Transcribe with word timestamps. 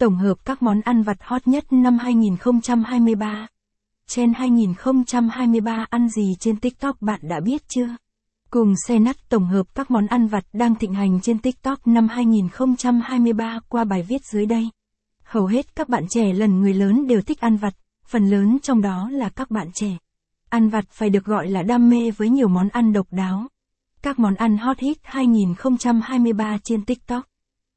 tổng 0.00 0.16
hợp 0.16 0.34
các 0.44 0.62
món 0.62 0.80
ăn 0.80 1.02
vặt 1.02 1.16
hot 1.20 1.48
nhất 1.48 1.72
năm 1.72 1.98
2023. 1.98 3.46
Trên 4.06 4.32
2023 4.34 5.86
ăn 5.90 6.08
gì 6.08 6.34
trên 6.40 6.56
TikTok 6.56 7.02
bạn 7.02 7.20
đã 7.22 7.40
biết 7.40 7.62
chưa? 7.68 7.96
Cùng 8.50 8.74
xe 8.86 8.98
nắt 8.98 9.16
tổng 9.28 9.46
hợp 9.46 9.66
các 9.74 9.90
món 9.90 10.06
ăn 10.06 10.26
vặt 10.26 10.44
đang 10.52 10.74
thịnh 10.74 10.94
hành 10.94 11.20
trên 11.20 11.38
TikTok 11.38 11.86
năm 11.86 12.08
2023 12.08 13.60
qua 13.68 13.84
bài 13.84 14.02
viết 14.02 14.24
dưới 14.24 14.46
đây. 14.46 14.68
Hầu 15.24 15.46
hết 15.46 15.76
các 15.76 15.88
bạn 15.88 16.04
trẻ 16.08 16.32
lần 16.32 16.60
người 16.60 16.74
lớn 16.74 17.06
đều 17.06 17.20
thích 17.20 17.40
ăn 17.40 17.56
vặt, 17.56 17.74
phần 18.06 18.30
lớn 18.30 18.58
trong 18.62 18.82
đó 18.82 19.08
là 19.12 19.28
các 19.28 19.50
bạn 19.50 19.68
trẻ. 19.74 19.96
Ăn 20.48 20.68
vặt 20.68 20.84
phải 20.90 21.10
được 21.10 21.24
gọi 21.24 21.48
là 21.48 21.62
đam 21.62 21.90
mê 21.90 22.10
với 22.10 22.28
nhiều 22.28 22.48
món 22.48 22.68
ăn 22.68 22.92
độc 22.92 23.06
đáo. 23.10 23.46
Các 24.02 24.18
món 24.18 24.34
ăn 24.34 24.58
hot 24.58 24.78
hit 24.78 24.98
2023 25.02 26.58
trên 26.58 26.84
TikTok. 26.84 27.29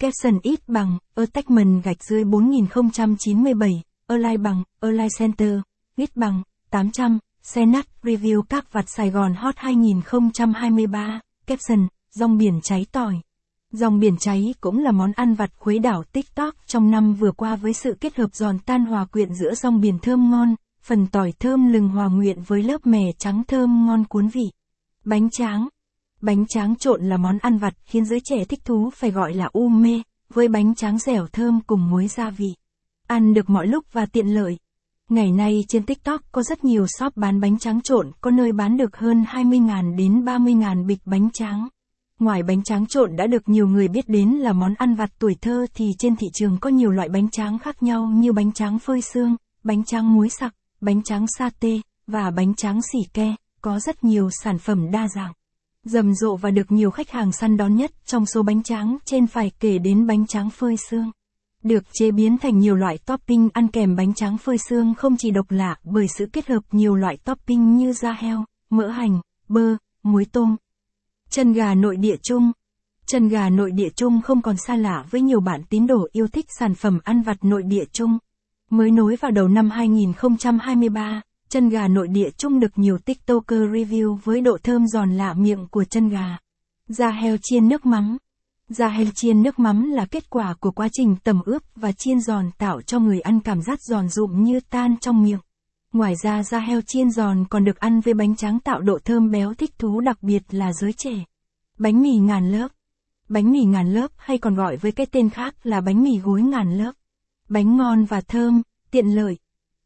Caption 0.00 0.38
ít 0.42 0.68
bằng, 0.68 0.98
attachment 1.14 1.84
gạch 1.84 2.04
dưới 2.04 2.24
4097, 2.24 3.82
align 4.06 4.42
bằng, 4.42 4.62
align 4.80 5.08
center, 5.18 5.60
ít 5.96 6.16
bằng, 6.16 6.42
800, 6.70 7.18
xe 7.42 7.66
nắt, 7.66 7.86
review 8.02 8.42
các 8.42 8.72
vặt 8.72 8.84
Sài 8.88 9.10
Gòn 9.10 9.34
Hot 9.34 9.54
2023, 9.56 11.20
caption, 11.46 11.86
rong 12.10 12.38
biển 12.38 12.60
cháy 12.62 12.86
tỏi. 12.92 13.14
Rong 13.72 14.00
biển 14.00 14.16
cháy 14.16 14.54
cũng 14.60 14.78
là 14.78 14.90
món 14.92 15.12
ăn 15.12 15.34
vặt 15.34 15.50
khuấy 15.56 15.78
đảo 15.78 16.04
TikTok 16.12 16.54
trong 16.66 16.90
năm 16.90 17.14
vừa 17.14 17.32
qua 17.32 17.56
với 17.56 17.72
sự 17.72 17.96
kết 18.00 18.16
hợp 18.16 18.34
giòn 18.34 18.58
tan 18.58 18.84
hòa 18.84 19.04
quyện 19.04 19.34
giữa 19.34 19.54
rong 19.54 19.80
biển 19.80 19.98
thơm 19.98 20.30
ngon, 20.30 20.54
phần 20.82 21.06
tỏi 21.06 21.32
thơm 21.38 21.72
lừng 21.72 21.88
hòa 21.88 22.06
nguyện 22.06 22.42
với 22.46 22.62
lớp 22.62 22.86
mè 22.86 23.12
trắng 23.18 23.42
thơm 23.48 23.86
ngon 23.86 24.04
cuốn 24.04 24.28
vị. 24.28 24.50
Bánh 25.04 25.30
tráng, 25.30 25.68
Bánh 26.20 26.46
tráng 26.46 26.76
trộn 26.76 27.04
là 27.04 27.16
món 27.16 27.38
ăn 27.38 27.58
vặt 27.58 27.74
khiến 27.84 28.04
giới 28.04 28.20
trẻ 28.24 28.44
thích 28.44 28.64
thú 28.64 28.90
phải 28.94 29.10
gọi 29.10 29.34
là 29.34 29.48
u 29.52 29.68
mê, 29.68 30.02
với 30.34 30.48
bánh 30.48 30.74
tráng 30.74 30.98
dẻo 30.98 31.26
thơm 31.26 31.60
cùng 31.66 31.90
muối 31.90 32.08
gia 32.08 32.30
vị. 32.30 32.54
Ăn 33.06 33.34
được 33.34 33.50
mọi 33.50 33.66
lúc 33.66 33.84
và 33.92 34.06
tiện 34.06 34.26
lợi. 34.26 34.58
Ngày 35.08 35.32
nay 35.32 35.64
trên 35.68 35.82
TikTok 35.82 36.20
có 36.32 36.42
rất 36.42 36.64
nhiều 36.64 36.86
shop 36.98 37.16
bán 37.16 37.40
bánh 37.40 37.58
tráng 37.58 37.80
trộn, 37.80 38.10
có 38.20 38.30
nơi 38.30 38.52
bán 38.52 38.76
được 38.76 38.96
hơn 38.96 39.24
20.000 39.28 39.96
đến 39.96 40.24
30.000 40.24 40.86
bịch 40.86 40.98
bánh 41.04 41.30
tráng. 41.32 41.68
Ngoài 42.18 42.42
bánh 42.42 42.62
tráng 42.62 42.86
trộn 42.86 43.16
đã 43.16 43.26
được 43.26 43.48
nhiều 43.48 43.66
người 43.68 43.88
biết 43.88 44.08
đến 44.08 44.30
là 44.30 44.52
món 44.52 44.74
ăn 44.74 44.94
vặt 44.94 45.10
tuổi 45.18 45.36
thơ 45.40 45.66
thì 45.74 45.92
trên 45.98 46.16
thị 46.16 46.26
trường 46.32 46.58
có 46.60 46.70
nhiều 46.70 46.90
loại 46.90 47.08
bánh 47.08 47.30
tráng 47.30 47.58
khác 47.58 47.82
nhau 47.82 48.06
như 48.06 48.32
bánh 48.32 48.52
tráng 48.52 48.78
phơi 48.78 49.02
xương, 49.02 49.36
bánh 49.64 49.84
tráng 49.84 50.14
muối 50.14 50.28
sặc, 50.28 50.54
bánh 50.80 51.02
tráng 51.02 51.26
sa 51.38 51.50
tê 51.60 51.80
và 52.06 52.30
bánh 52.30 52.54
tráng 52.54 52.80
xỉ 52.92 52.98
ke, 53.12 53.34
có 53.60 53.80
rất 53.80 54.04
nhiều 54.04 54.28
sản 54.42 54.58
phẩm 54.58 54.90
đa 54.90 55.08
dạng 55.14 55.32
rầm 55.84 56.14
rộ 56.14 56.36
và 56.36 56.50
được 56.50 56.72
nhiều 56.72 56.90
khách 56.90 57.10
hàng 57.10 57.32
săn 57.32 57.56
đón 57.56 57.76
nhất 57.76 57.90
trong 58.06 58.26
số 58.26 58.42
bánh 58.42 58.62
tráng 58.62 58.98
trên 59.04 59.26
phải 59.26 59.52
kể 59.60 59.78
đến 59.78 60.06
bánh 60.06 60.26
tráng 60.26 60.50
phơi 60.50 60.76
xương. 60.76 61.10
Được 61.62 61.84
chế 61.92 62.10
biến 62.10 62.38
thành 62.38 62.58
nhiều 62.58 62.76
loại 62.76 62.98
topping 62.98 63.48
ăn 63.52 63.68
kèm 63.68 63.96
bánh 63.96 64.14
tráng 64.14 64.38
phơi 64.38 64.58
xương 64.58 64.94
không 64.94 65.16
chỉ 65.18 65.30
độc 65.30 65.50
lạ 65.50 65.76
bởi 65.84 66.08
sự 66.08 66.26
kết 66.32 66.48
hợp 66.48 66.60
nhiều 66.72 66.94
loại 66.94 67.16
topping 67.16 67.76
như 67.76 67.92
da 67.92 68.12
heo, 68.12 68.44
mỡ 68.70 68.88
hành, 68.88 69.20
bơ, 69.48 69.76
muối 70.02 70.24
tôm. 70.32 70.56
Chân 71.30 71.52
gà 71.52 71.74
nội 71.74 71.96
địa 71.96 72.16
chung 72.22 72.52
Chân 73.06 73.28
gà 73.28 73.50
nội 73.50 73.70
địa 73.70 73.88
chung 73.96 74.20
không 74.22 74.42
còn 74.42 74.56
xa 74.56 74.76
lạ 74.76 75.04
với 75.10 75.20
nhiều 75.20 75.40
bạn 75.40 75.62
tín 75.70 75.86
đồ 75.86 76.08
yêu 76.12 76.28
thích 76.28 76.46
sản 76.58 76.74
phẩm 76.74 76.98
ăn 77.04 77.22
vặt 77.22 77.44
nội 77.44 77.62
địa 77.62 77.84
chung. 77.92 78.18
Mới 78.70 78.90
nối 78.90 79.16
vào 79.16 79.30
đầu 79.30 79.48
năm 79.48 79.70
2023, 79.70 81.22
Chân 81.50 81.68
gà 81.68 81.88
nội 81.88 82.08
địa 82.08 82.30
chung 82.36 82.60
được 82.60 82.78
nhiều 82.78 82.98
TikToker 82.98 83.60
review 83.60 84.14
với 84.14 84.40
độ 84.40 84.58
thơm 84.62 84.86
giòn 84.86 85.10
lạ 85.10 85.34
miệng 85.34 85.66
của 85.70 85.84
chân 85.84 86.08
gà. 86.08 86.38
Da 86.88 87.10
heo 87.10 87.36
chiên 87.42 87.68
nước 87.68 87.86
mắm. 87.86 88.16
Da 88.68 88.88
heo 88.88 89.06
chiên 89.14 89.42
nước 89.42 89.58
mắm 89.58 89.90
là 89.90 90.06
kết 90.06 90.30
quả 90.30 90.54
của 90.60 90.70
quá 90.70 90.88
trình 90.92 91.16
tẩm 91.24 91.42
ướp 91.44 91.62
và 91.76 91.92
chiên 91.92 92.20
giòn 92.20 92.50
tạo 92.58 92.82
cho 92.82 92.98
người 92.98 93.20
ăn 93.20 93.40
cảm 93.40 93.62
giác 93.62 93.78
giòn 93.82 94.08
rụm 94.08 94.42
như 94.42 94.60
tan 94.70 94.96
trong 95.00 95.22
miệng. 95.22 95.38
Ngoài 95.92 96.14
ra 96.22 96.42
da 96.42 96.58
heo 96.58 96.80
chiên 96.86 97.10
giòn 97.10 97.44
còn 97.50 97.64
được 97.64 97.76
ăn 97.76 98.00
với 98.00 98.14
bánh 98.14 98.36
tráng 98.36 98.60
tạo 98.60 98.80
độ 98.80 98.98
thơm 99.04 99.30
béo 99.30 99.54
thích 99.54 99.78
thú 99.78 100.00
đặc 100.00 100.22
biệt 100.22 100.42
là 100.50 100.72
giới 100.72 100.92
trẻ. 100.92 101.24
Bánh 101.78 102.02
mì 102.02 102.16
ngàn 102.16 102.52
lớp. 102.52 102.68
Bánh 103.28 103.52
mì 103.52 103.64
ngàn 103.64 103.92
lớp 103.92 104.10
hay 104.16 104.38
còn 104.38 104.54
gọi 104.54 104.76
với 104.76 104.92
cái 104.92 105.06
tên 105.06 105.30
khác 105.30 105.54
là 105.66 105.80
bánh 105.80 106.02
mì 106.02 106.18
gối 106.18 106.42
ngàn 106.42 106.78
lớp. 106.78 106.92
Bánh 107.48 107.76
ngon 107.76 108.04
và 108.04 108.20
thơm, 108.20 108.62
tiện 108.90 109.06
lợi, 109.06 109.38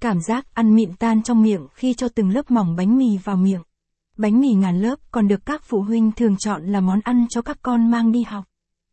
Cảm 0.00 0.20
giác 0.20 0.54
ăn 0.54 0.74
mịn 0.74 0.96
tan 0.96 1.22
trong 1.22 1.42
miệng 1.42 1.66
khi 1.74 1.94
cho 1.94 2.08
từng 2.08 2.30
lớp 2.30 2.50
mỏng 2.50 2.76
bánh 2.76 2.98
mì 2.98 3.18
vào 3.24 3.36
miệng. 3.36 3.62
Bánh 4.16 4.40
mì 4.40 4.52
ngàn 4.52 4.80
lớp 4.80 4.98
còn 5.10 5.28
được 5.28 5.46
các 5.46 5.62
phụ 5.64 5.82
huynh 5.82 6.12
thường 6.12 6.36
chọn 6.36 6.62
là 6.66 6.80
món 6.80 7.00
ăn 7.04 7.26
cho 7.30 7.42
các 7.42 7.58
con 7.62 7.90
mang 7.90 8.12
đi 8.12 8.22
học. 8.22 8.44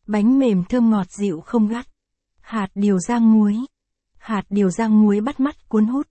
Bánh 0.08 0.40
mềm 0.40 0.64
thơm 0.64 0.90
ngọt 0.90 1.12
dịu 1.12 1.42
không 1.42 1.68
gắt. 1.68 1.88
Hạt 2.42 2.68
điều 2.76 3.00
rang 3.00 3.34
muối. 3.34 3.58
Hạt 4.18 4.44
điều 4.50 4.70
rang 4.70 5.02
muối 5.02 5.22
bắt 5.22 5.40
mắt 5.40 5.70
cuốn 5.70 5.86
hút. 5.86 6.08